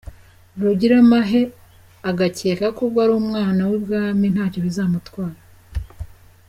Rugiramahe 0.61 1.41
agakeka 2.09 2.65
ko 2.75 2.81
ubwo 2.85 2.99
ari 3.03 3.13
umwana 3.21 3.61
w’i 3.69 3.79
Bwami 3.83 4.25
nta 4.33 4.45
cyo 4.51 4.59
bizamutwara. 4.65 5.37